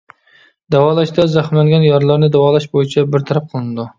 [0.75, 3.89] داۋالاشتا زەخىملەنگەن يارىلارنى داۋالاش بويىچە بىر تەرەپ قىلىنىدۇ.